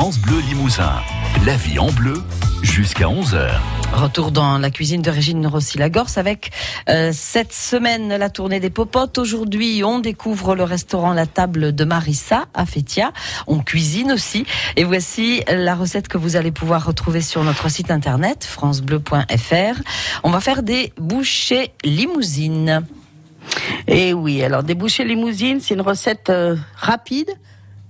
France 0.00 0.18
Bleu 0.18 0.40
Limousin. 0.48 0.94
La 1.44 1.56
vie 1.56 1.78
en 1.78 1.92
bleu 1.92 2.22
jusqu'à 2.62 3.04
11h. 3.04 3.50
Retour 3.92 4.32
dans 4.32 4.56
la 4.56 4.70
cuisine 4.70 5.02
de 5.02 5.10
Régine 5.10 5.46
Rossi-Lagorce 5.46 6.16
avec 6.16 6.52
euh, 6.88 7.10
cette 7.12 7.52
semaine 7.52 8.08
la 8.08 8.30
tournée 8.30 8.60
des 8.60 8.70
popotes. 8.70 9.18
Aujourd'hui, 9.18 9.82
on 9.84 9.98
découvre 9.98 10.54
le 10.54 10.64
restaurant 10.64 11.12
La 11.12 11.26
Table 11.26 11.74
de 11.74 11.84
Marissa 11.84 12.46
à 12.54 12.64
Fétia. 12.64 13.12
On 13.46 13.58
cuisine 13.58 14.10
aussi. 14.10 14.46
Et 14.76 14.84
voici 14.84 15.42
la 15.46 15.74
recette 15.74 16.08
que 16.08 16.16
vous 16.16 16.34
allez 16.34 16.50
pouvoir 16.50 16.86
retrouver 16.86 17.20
sur 17.20 17.44
notre 17.44 17.70
site 17.70 17.90
internet 17.90 18.46
francebleu.fr. 18.46 19.82
On 20.22 20.30
va 20.30 20.40
faire 20.40 20.62
des 20.62 20.94
bouchées 20.96 21.72
limousines. 21.84 22.86
Et 23.86 24.14
oui, 24.14 24.42
alors 24.42 24.62
des 24.62 24.74
bouchées 24.74 25.04
limousines, 25.04 25.60
c'est 25.60 25.74
une 25.74 25.82
recette 25.82 26.30
euh, 26.30 26.56
rapide 26.74 27.36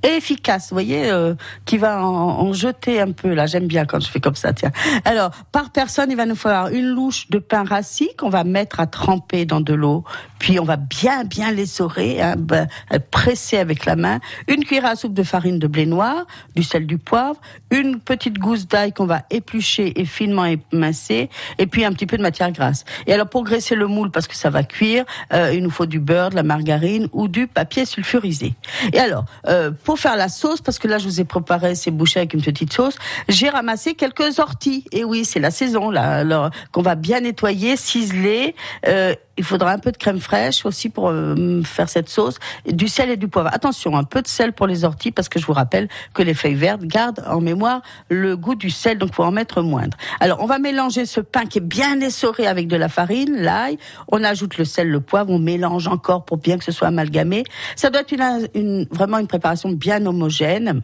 efficace, 0.03 0.71
vous 0.71 0.75
voyez, 0.75 1.11
euh, 1.11 1.35
qui 1.65 1.79
va 1.79 2.05
en, 2.05 2.53
jeter 2.53 3.01
un 3.01 3.13
peu. 3.13 3.35
Là, 3.35 3.47
j'aime 3.47 3.67
bien 3.67 3.85
quand 3.85 4.01
je 4.01 4.09
fais 4.09 4.21
comme 4.21 4.35
ça. 4.35 4.53
Tiens. 4.53 4.73
Alors, 5.05 5.31
par 5.53 5.71
personne, 5.71 6.11
il 6.11 6.17
va 6.17 6.27
nous 6.27 6.37
falloir 6.37 6.69
une 6.69 6.89
louche 6.89 7.29
de 7.31 7.39
pain 7.39 7.65
rassis 7.65 8.11
qu'on 8.17 8.31
va 8.31 8.45
mettre 8.45 8.81
à 8.81 8.87
tremper 8.87 9.45
dans 9.45 9.61
de 9.61 9.75
l'eau, 9.75 10.05
puis 10.39 10.59
on 10.59 10.65
va 10.65 10.77
bien, 10.77 11.25
bien 11.25 11.53
l'essorer, 11.53 12.21
hein, 12.21 12.35
bah, 12.39 12.67
presser 13.11 13.59
avec 13.59 13.85
la 13.85 13.97
main. 13.97 14.21
Une 14.49 14.65
cuillère 14.65 14.87
à 14.87 14.97
soupe 14.97 15.15
de 15.15 15.23
farine 15.23 15.59
de 15.59 15.67
blé 15.67 15.87
noir, 15.87 16.27
du 16.57 16.63
sel, 16.63 16.87
du 16.87 16.99
poivre, 16.99 17.41
une 17.71 18.01
petite 18.01 18.39
gousse 18.39 18.67
d'ail 18.67 18.93
qu'on 18.93 19.07
va 19.07 19.23
éplucher 19.31 20.01
et 20.01 20.05
finement 20.05 20.47
émincer, 20.73 21.29
et 21.59 21.67
puis 21.67 21.85
un 21.85 21.93
petit 21.93 22.07
peu 22.07 22.17
de 22.17 22.23
matière 22.23 22.51
grasse. 22.53 22.85
Et 23.07 23.13
alors, 23.13 23.29
pour 23.29 23.45
graisser 23.45 23.75
le 23.75 23.87
moule, 23.87 24.11
parce 24.11 24.27
que 24.27 24.37
ça 24.37 24.51
va 24.51 24.63
cuire, 24.63 25.05
euh, 25.33 25.53
il 25.55 25.63
nous 25.63 25.71
faut 25.71 25.87
du 25.87 26.01
beurre, 26.01 26.31
de 26.31 26.37
la 26.37 26.43
margarine 26.43 27.09
ou 27.13 27.29
du 27.29 27.47
papier 27.47 27.85
sulfurisé. 27.85 28.55
Et 28.93 28.99
alors, 28.99 29.25
euh, 29.47 29.71
faire 29.97 30.17
la 30.17 30.29
sauce, 30.29 30.61
parce 30.61 30.79
que 30.79 30.89
là 30.89 30.99
je 30.99 31.05
vous 31.05 31.21
ai 31.21 31.25
préparé 31.25 31.75
ces 31.75 31.91
bouchées 31.91 32.21
avec 32.21 32.35
une 32.35 32.43
petite 32.43 32.73
sauce, 32.73 32.97
j'ai 33.29 33.49
ramassé 33.49 33.95
quelques 33.95 34.39
orties. 34.39 34.85
Et 34.93 35.05
oui, 35.05 35.25
c'est 35.25 35.41
la 35.41 35.51
saison 35.51 35.91
là, 35.91 36.51
qu'on 36.73 36.83
va 36.83 36.95
bien 36.95 37.21
nettoyer, 37.21 37.77
ciseler. 37.77 38.55
Euh, 38.87 39.15
il 39.41 39.45
faudra 39.45 39.73
un 39.73 39.79
peu 39.79 39.91
de 39.91 39.97
crème 39.97 40.21
fraîche 40.21 40.67
aussi 40.67 40.91
pour 40.91 41.09
euh, 41.09 41.63
faire 41.63 41.89
cette 41.89 42.11
sauce, 42.11 42.39
du 42.67 42.89
sel 42.89 43.09
et 43.09 43.17
du 43.17 43.27
poivre. 43.27 43.49
Attention, 43.55 43.97
un 43.97 44.05
peu 44.05 44.21
de 44.21 44.29
sel 44.29 44.53
pour 44.53 44.67
les 44.67 44.85
orties 44.85 45.13
parce 45.13 45.31
que 45.31 45.41
je 45.41 45.47
vous 45.47 45.55
rappelle 45.55 45.89
que 46.13 46.23
les 46.23 46.35
feuilles 46.35 46.55
vertes 46.55 46.83
gardent 46.83 47.25
en 47.27 47.41
mémoire 47.41 47.81
le 48.11 48.37
goût 48.37 48.55
du 48.55 48.69
sel, 48.69 48.99
donc 48.99 49.15
faut 49.15 49.25
en 49.25 49.31
mettre 49.31 49.63
moindre. 49.63 49.97
Alors 50.21 50.43
on 50.43 50.47
va 50.47 50.59
mélanger 50.59 51.07
ce 51.07 51.21
pain 51.21 51.47
qui 51.47 51.57
est 51.57 51.63
bien 51.63 51.99
essoré 52.03 52.47
avec 52.47 52.69
de 52.69 52.77
la 52.77 52.91
farine, 52.91 53.35
l'ail. 53.35 53.79
On 54.09 54.23
ajoute 54.23 54.59
le 54.59 54.67
sel, 54.67 54.91
le 54.91 55.01
poivre, 55.01 55.31
on 55.31 55.39
mélange 55.39 55.89
encore 55.89 56.27
pour 56.27 56.37
bien 56.37 56.59
que 56.59 56.65
ce 56.65 56.73
soit 56.73 56.89
amalgamé. 56.89 57.45
Ça 57.77 57.89
doit 57.89 58.03
être 58.03 58.13
une, 58.55 58.87
vraiment 58.91 59.17
une 59.17 59.27
préparation 59.27 59.71
bien 59.71 60.05
homogène 60.05 60.83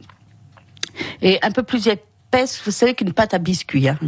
et 1.21 1.39
un 1.43 1.51
peu 1.51 1.63
plus 1.63 1.91
vous 2.65 2.71
savez 2.71 2.95
qu'une 2.95 3.13
pâte 3.13 3.33
à 3.35 3.39
biscuit. 3.39 3.89
Hein. 3.89 3.99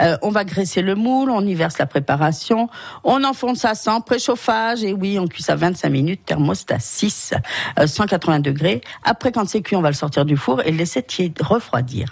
Euh, 0.00 0.16
on 0.22 0.30
va 0.30 0.44
graisser 0.44 0.80
le 0.82 0.94
moule, 0.94 1.30
on 1.30 1.44
y 1.44 1.54
verse 1.54 1.78
la 1.78 1.86
préparation, 1.86 2.68
on 3.02 3.24
enfonce 3.24 3.58
ça 3.58 3.74
sans 3.74 4.00
préchauffage 4.00 4.84
et 4.84 4.92
oui, 4.92 5.18
on 5.18 5.26
cuit 5.26 5.42
ça 5.42 5.56
25 5.56 5.88
minutes, 5.88 6.20
thermostat 6.24 6.78
6, 6.78 7.34
euh, 7.80 7.86
180 7.86 8.40
degrés. 8.40 8.80
Après, 9.02 9.32
quand 9.32 9.48
c'est 9.48 9.60
cuit, 9.60 9.76
on 9.76 9.82
va 9.82 9.88
le 9.88 9.94
sortir 9.94 10.24
du 10.24 10.36
four 10.36 10.62
et 10.64 10.70
le 10.70 10.76
laisser 10.76 11.04
refroidir. 11.40 12.08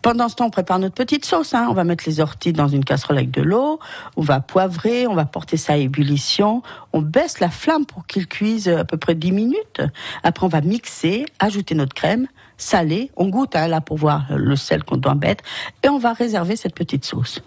Pendant 0.00 0.28
ce 0.28 0.36
temps, 0.36 0.46
on 0.46 0.50
prépare 0.50 0.78
notre 0.78 0.94
petite 0.94 1.24
sauce. 1.24 1.52
Hein. 1.54 1.66
On 1.68 1.74
va 1.74 1.84
mettre 1.84 2.04
les 2.06 2.20
orties 2.20 2.52
dans 2.52 2.68
une 2.68 2.84
casserole 2.84 3.18
avec 3.18 3.30
de 3.30 3.42
l'eau, 3.42 3.78
on 4.16 4.22
va 4.22 4.40
poivrer, 4.40 5.06
on 5.06 5.14
va 5.14 5.26
porter 5.26 5.56
ça 5.56 5.74
à 5.74 5.76
ébullition, 5.76 6.62
on 6.92 7.02
baisse 7.02 7.40
la 7.40 7.50
flamme 7.50 7.84
pour 7.84 8.06
qu'il 8.06 8.26
cuise 8.26 8.68
à 8.68 8.84
peu 8.84 8.96
près 8.96 9.14
10 9.14 9.32
minutes. 9.32 9.82
Après, 10.22 10.46
on 10.46 10.48
va 10.48 10.62
mixer, 10.62 11.26
ajouter 11.38 11.74
notre 11.74 11.94
crème, 11.94 12.28
salé. 12.56 13.10
On 13.16 13.28
goûte 13.28 13.56
hein, 13.56 13.68
là 13.68 13.80
pour 13.80 13.96
voir 13.96 14.26
le 14.30 14.56
sel 14.56 14.84
qu'on 14.84 14.96
doit 14.96 15.14
mettre. 15.14 15.44
Et 15.82 15.88
on 15.88 15.98
va 15.98 16.12
réserver 16.12 16.56
cette 16.56 16.74
petite 16.74 17.04
sauce. 17.04 17.40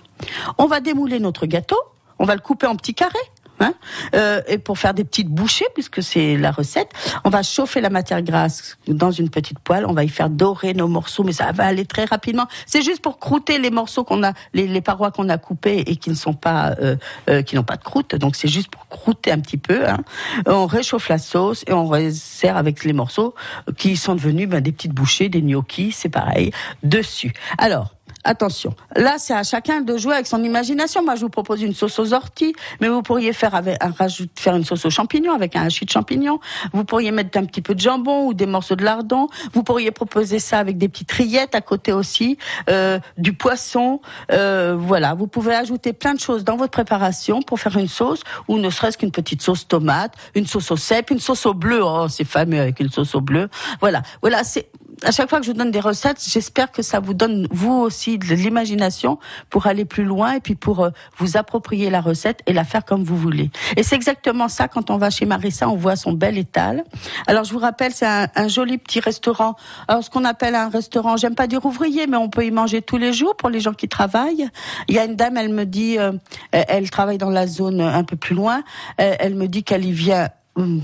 On 0.58 0.66
va 0.66 0.80
démouler 0.80 1.20
notre 1.20 1.46
gâteau. 1.46 1.80
On 2.20 2.26
va 2.26 2.36
le 2.36 2.42
couper 2.42 2.68
en 2.68 2.76
petits 2.76 2.94
carrés. 2.94 3.18
Hein 3.60 3.74
euh, 4.16 4.42
et 4.48 4.58
pour 4.58 4.78
faire 4.78 4.94
des 4.94 5.04
petites 5.04 5.28
bouchées, 5.28 5.66
puisque 5.74 6.02
c'est 6.02 6.38
la 6.38 6.52
recette, 6.52 6.90
on 7.24 7.30
va 7.30 7.44
chauffer 7.44 7.82
la 7.82 7.90
matière 7.90 8.22
grasse 8.22 8.78
dans 8.88 9.12
une 9.12 9.30
petite 9.30 9.60
poêle. 9.60 9.86
On 9.86 9.94
va 9.94 10.04
y 10.04 10.10
faire 10.10 10.30
dorer 10.30 10.74
nos 10.74 10.88
morceaux, 10.88 11.24
mais 11.24 11.34
ça 11.34 11.52
va 11.52 11.66
aller 11.66 11.86
très 11.86 12.06
rapidement. 12.06 12.48
C'est 12.66 12.82
juste 12.82 13.02
pour 13.02 13.20
croûter 13.20 13.60
les 13.60 13.72
morceaux 13.72 14.04
qu'on 14.04 14.24
a, 14.24 14.34
les, 14.54 14.82
parois 14.82 15.12
qu'on 15.12 15.30
a 15.30 15.38
coupées 15.38 15.84
et 15.88 15.96
qui 15.98 16.10
ne 16.10 16.16
sont 16.16 16.34
pas, 16.34 16.76
euh, 16.82 16.96
euh, 17.30 17.42
qui 17.42 17.56
n'ont 17.56 17.64
pas 17.64 17.78
de 17.78 17.84
croûte. 17.84 18.16
Donc 18.16 18.36
c'est 18.36 18.48
juste 18.48 18.70
pour 18.70 18.88
croûter 18.88 19.32
un 19.32 19.40
petit 19.40 19.58
peu. 19.58 19.88
Hein. 19.88 20.00
On 20.46 20.66
réchauffe 20.66 21.10
la 21.10 21.18
sauce 21.18 21.64
et 21.68 21.74
on 21.74 21.90
sert 22.12 22.58
avec 22.58 22.86
les 22.86 22.94
morceaux 22.94 23.36
qui 23.78 23.98
sont 23.98 24.16
devenus 24.16 24.48
ben, 24.48 24.62
des 24.62 24.72
petites 24.72 24.94
bouchées, 24.94 25.30
des 25.30 25.42
gnocchis, 25.42 25.92
c'est 25.92 26.10
pareil 26.10 26.52
dessus. 26.84 27.34
Alors 27.58 27.96
attention. 28.24 28.74
Là, 28.96 29.16
c'est 29.18 29.34
à 29.34 29.44
chacun 29.44 29.82
de 29.82 29.98
jouer 29.98 30.14
avec 30.14 30.28
son 30.28 30.44
imagination. 30.44 31.04
Moi, 31.04 31.16
je 31.16 31.22
vous 31.22 31.30
propose 31.30 31.62
une 31.62 31.74
sauce 31.74 31.98
aux 32.00 32.14
orties, 32.14 32.54
mais 32.82 32.88
vous 32.88 33.02
pourriez 33.02 33.34
faire 33.34 33.56
avec 33.56 33.78
un 33.84 33.92
faire 34.36 34.56
une 34.56 34.66
sauce 34.66 34.86
aux 34.86 34.90
champignons 34.90 35.34
avec 35.34 35.56
un 35.56 35.64
hachis 35.64 35.86
de 35.86 35.90
champignons. 35.90 36.40
Vous 36.74 36.84
pourriez 36.84 37.12
mettre 37.12 37.38
un 37.38 37.46
petit 37.46 37.62
peu 37.62 37.76
de 37.76 37.80
jambon 37.80 38.28
ou 38.28 38.34
des 38.34 38.46
morceaux 38.46 38.76
de 38.76 38.84
lardon. 38.84 39.28
Vous 39.54 39.64
pourriez 39.64 39.92
proposer 39.92 40.40
ça 40.40 40.60
avec 40.60 40.78
des 40.78 40.90
petites 40.90 41.12
rillettes 41.12 41.56
à 41.56 41.62
côté 41.62 41.94
aussi, 41.94 42.38
euh, 42.70 43.00
du 43.18 43.34
poisson. 43.34 44.02
Euh, 44.32 44.76
voilà, 44.78 45.14
vous 45.14 45.28
pouvez 45.28 45.56
ajouter 45.56 45.94
plein 45.94 46.14
de 46.14 46.20
choses 46.20 46.44
dans 46.44 46.58
votre 46.58 46.72
préparation 46.72 47.42
pour 47.42 47.60
faire 47.60 47.78
une 47.78 47.88
sauce 47.88 48.22
ou 48.48 48.58
ne 48.58 48.70
serait-ce 48.70 48.98
qu'une 48.98 49.12
petite 49.12 49.42
sauce 49.42 49.68
tomate, 49.68 50.14
une 50.36 50.46
sauce 50.46 50.72
au 50.72 50.78
cèpe, 50.78 51.12
une 51.12 51.20
sauce 51.20 51.46
au 51.46 51.54
bleu. 51.54 51.82
Oh, 51.84 52.08
c'est 52.10 52.26
fameux 52.26 52.60
avec 52.60 52.80
une 52.80 52.90
sauce 52.90 53.16
au 53.16 53.22
bleu. 53.22 53.50
Voilà, 53.82 54.02
voilà, 54.22 54.44
c'est 54.44 54.70
à 55.04 55.12
chaque 55.12 55.30
fois 55.30 55.40
que 55.40 55.46
je 55.46 55.52
donne 55.52 55.72
des 55.72 55.80
recettes, 55.80 56.24
j'espère 56.28 56.72
que 56.72 56.82
ça 56.82 57.00
vous 57.00 57.14
donne 57.14 57.48
vous 57.52 57.74
aussi 57.74 58.18
de 58.18 58.34
l'imagination 58.34 59.20
pour 59.50 59.68
aller 59.68 59.86
plus 59.86 60.04
loin 60.04 60.34
et 60.34 60.40
puis 60.40 60.56
pour 60.56 60.84
euh, 60.84 60.90
vous 61.18 61.38
approprier 61.38 61.90
la 61.90 62.02
recette 62.02 62.42
et 62.46 62.54
la 62.54 62.64
faire 62.64 62.86
comme 62.86 63.04
vous 63.04 63.18
voulez. 63.18 63.52
Et 63.78 63.84
c'est 63.84 63.96
exactement 63.96 64.48
ça 64.48 64.68
quand 64.68 64.90
on 64.90 64.98
va 64.98 65.10
chez 65.10 65.26
Marissa, 65.26 65.70
on 65.70 65.76
voit 65.76 65.96
son 65.96 66.14
bel 66.14 66.38
étal. 66.38 66.84
Alors 67.28 67.44
je 67.44 67.54
vous 67.54 67.60
rappelle, 67.60 67.94
c'est 67.94 68.06
un, 68.06 68.48
joli 68.48 68.78
petit 68.78 69.00
restaurant. 69.00 69.56
Alors 69.88 70.04
ce 70.04 70.10
qu'on 70.10 70.26
appelle 70.26 70.56
un 70.56 70.70
restaurant, 70.70 71.18
j'aime 71.18 71.36
pas 71.36 71.48
dire 71.48 71.66
ouvrier, 71.66 72.08
mais 72.08 72.18
on 72.18 72.30
peut 72.30 72.46
y 72.46 72.52
manger 72.52 72.82
tous 72.82 72.98
les 72.98 73.14
jours 73.14 73.36
pour 73.36 73.50
les 73.50 73.60
gens 73.60 73.74
qui 73.74 73.88
travaillent. 73.88 74.50
Il 74.88 74.96
y 74.96 75.00
a 75.00 75.06
une 75.06 75.16
dame, 75.16 75.38
elle 75.38 75.54
me 75.54 75.66
dit, 75.66 75.98
euh, 75.98 76.14
elle 76.52 76.90
travaille 76.90 77.18
dans 77.18 77.30
la 77.30 77.48
zone 77.48 77.82
un 77.82 78.04
peu 78.04 78.16
plus 78.16 78.36
loin, 78.36 78.64
elle 78.98 79.36
me 79.36 79.48
dit 79.48 79.64
qu'elle 79.64 79.86
y 79.86 79.92
vient 79.92 80.30
hum, 80.56 80.82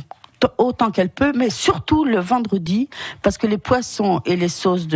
autant 0.57 0.91
qu'elle 0.91 1.09
peut, 1.09 1.33
mais 1.35 1.49
surtout 1.49 2.05
le 2.05 2.19
vendredi, 2.19 2.89
parce 3.21 3.37
que 3.37 3.47
les 3.47 3.57
poissons 3.57 4.21
et 4.25 4.35
les 4.35 4.49
sauces 4.49 4.87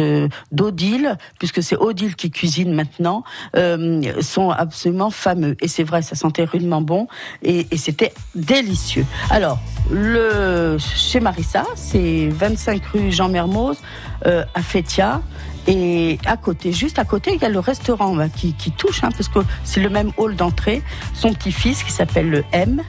d'Odile, 0.51 1.17
puisque 1.37 1.63
c'est 1.63 1.77
Odile 1.77 2.15
qui 2.15 2.31
cuisine 2.31 2.73
maintenant, 2.73 3.23
euh, 3.55 4.21
sont 4.21 4.49
absolument 4.49 5.09
fameux. 5.09 5.55
Et 5.61 5.67
c'est 5.67 5.83
vrai, 5.83 6.01
ça 6.01 6.15
sentait 6.15 6.43
rudement 6.43 6.81
bon 6.81 7.07
et, 7.43 7.67
c'était 7.77 8.13
délicieux. 8.35 9.05
Alors, 9.29 9.57
le 9.89 10.77
chez 10.79 11.19
Marissa, 11.19 11.63
c'est 11.75 12.27
25 12.29 12.85
rue 12.88 13.11
Jean 13.11 13.29
Mermoz 13.29 13.77
euh, 14.25 14.43
à 14.53 14.61
Fétia. 14.61 15.21
Et 15.67 16.17
à 16.25 16.35
côté, 16.35 16.71
juste 16.71 16.99
à 16.99 17.05
côté, 17.05 17.33
il 17.35 17.41
y 17.41 17.45
a 17.45 17.49
le 17.49 17.59
restaurant 17.59 18.17
qui, 18.35 18.53
qui 18.53 18.71
touche, 18.71 19.03
hein, 19.03 19.09
parce 19.15 19.29
que 19.29 19.39
c'est 19.63 19.79
le 19.79 19.89
même 19.89 20.11
hall 20.17 20.35
d'entrée. 20.35 20.81
Son 21.13 21.33
petit-fils 21.33 21.83
qui 21.83 21.91
s'appelle 21.91 22.29
le 22.29 22.43
M, 22.51 22.81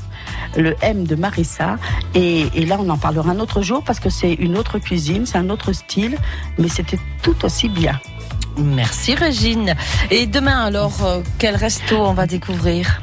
le 0.56 0.75
M 0.83 1.05
de 1.05 1.15
Marissa. 1.15 1.77
Et, 2.15 2.49
là, 2.67 2.78
on 2.81 2.89
en 2.89 2.99
parlera 2.99 3.31
un 3.31 3.41
autre 3.41 3.62
jour 3.62 3.83
parce 3.84 4.01
que 4.01 4.11
c'est 4.11 4.34
une 4.34 4.56
autre 4.56 4.78
cuisine, 4.78 5.27
c'est 5.27 5.39
un 5.39 5.51
autre 5.51 5.73
style, 5.73 6.19
mais 6.59 6.69
c'était 6.69 6.99
tout 7.23 7.45
aussi 7.45 7.69
bien. 7.69 8.01
Merci 8.56 9.15
Régine. 9.15 9.75
Et 10.11 10.27
demain 10.27 10.65
alors, 10.65 11.05
euh, 11.05 11.21
quel 11.39 11.56
resto 11.56 11.97
on 11.97 12.12
va 12.12 12.27
découvrir? 12.27 13.00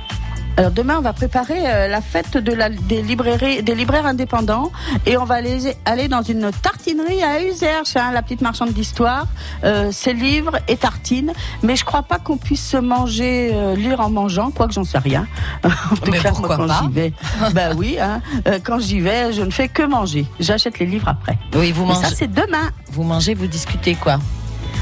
Alors 0.57 0.71
demain, 0.71 0.95
on 0.97 1.01
va 1.01 1.13
préparer 1.13 1.59
euh, 1.65 1.87
la 1.87 2.01
fête 2.01 2.35
de 2.35 2.51
la, 2.51 2.69
des 2.69 3.03
librairies, 3.03 3.61
des 3.61 3.75
libraires 3.75 4.07
indépendants, 4.07 4.71
et 5.05 5.15
on 5.15 5.23
va 5.23 5.35
aller, 5.35 5.75
aller 5.85 6.07
dans 6.07 6.23
une 6.23 6.49
tartinerie 6.51 7.21
à 7.23 7.43
Userche, 7.43 7.95
hein, 7.95 8.09
la 8.11 8.23
petite 8.23 8.41
marchande 8.41 8.71
d'histoire. 8.71 9.27
Euh, 9.63 9.89
c'est 9.91 10.13
livres 10.13 10.57
et 10.67 10.75
tartines, 10.75 11.31
mais 11.61 11.75
je 11.75 11.85
crois 11.85 12.01
pas 12.01 12.17
qu'on 12.17 12.37
puisse 12.37 12.67
se 12.67 12.77
manger, 12.77 13.51
euh, 13.53 13.75
lire 13.75 13.99
en 13.99 14.09
mangeant, 14.09 14.49
quoique 14.49 14.73
j'en 14.73 14.83
sais 14.83 14.97
rien. 14.97 15.27
en 15.63 15.95
tout 15.95 16.09
mais 16.11 16.17
cas, 16.19 16.29
pourquoi 16.29 16.57
moi, 16.57 16.67
quand 16.67 16.87
j'y 16.87 16.91
vais, 16.91 17.13
bah 17.53 17.69
oui, 17.75 17.97
hein, 17.99 18.21
euh, 18.47 18.57
quand 18.63 18.79
j'y 18.79 18.99
vais, 18.99 19.33
je 19.33 19.43
ne 19.43 19.51
fais 19.51 19.67
que 19.67 19.83
manger. 19.83 20.25
J'achète 20.39 20.79
les 20.79 20.87
livres 20.87 21.07
après. 21.07 21.37
Oui, 21.55 21.71
vous 21.71 21.85
Mais 21.85 21.93
mangez. 21.93 22.07
ça, 22.07 22.15
c'est 22.15 22.33
demain. 22.33 22.71
Vous 22.91 23.03
mangez, 23.03 23.35
vous 23.35 23.47
discutez 23.47 23.93
quoi 23.93 24.17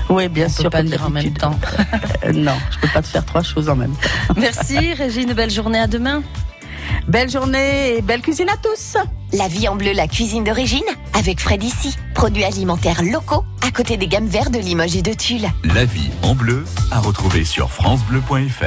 Oui, 0.10 0.28
bien 0.30 0.46
On 0.46 0.50
sûr. 0.50 0.64
peut 0.66 0.70
pas 0.70 0.84
dire 0.84 1.04
en 1.06 1.10
même 1.10 1.34
temps. 1.34 1.58
Euh, 2.24 2.32
non, 2.34 2.54
je 2.72 2.80
peux 2.80 2.88
pas 2.94 3.02
te 3.02 3.08
faire 3.08 3.26
trois 3.26 3.44
choses 3.44 3.70
en 3.70 3.76
même 3.76 3.92
temps. 3.94 4.34
Merci 4.38 4.94
Régine, 4.94 5.34
belle 5.34 5.50
journée 5.52 5.80
à 5.80 5.88
demain. 5.88 6.22
Belle 7.08 7.30
journée 7.30 7.98
et 7.98 8.02
belle 8.02 8.22
cuisine 8.22 8.50
à 8.50 8.58
tous. 8.58 8.98
La 9.34 9.48
vie 9.48 9.68
en 9.68 9.76
bleu, 9.76 9.92
la 9.94 10.08
cuisine 10.08 10.44
d'origine, 10.44 10.84
avec 11.14 11.40
Fred 11.40 11.64
ici. 11.64 11.96
Produits 12.14 12.44
alimentaires 12.44 13.02
locaux, 13.04 13.44
à 13.66 13.72
côté 13.72 13.98
des 13.98 14.08
gammes 14.08 14.28
vertes 14.28 14.52
de 14.52 14.60
Limoges 14.60 14.96
et 14.96 15.02
de 15.02 15.14
Tulle. 15.14 15.48
La 15.64 15.86
vie 15.86 16.10
en 16.24 16.36
bleu 16.36 16.64
à 16.92 17.00
retrouver 17.00 17.44
sur 17.44 17.72
francebleu.fr. 17.72 18.66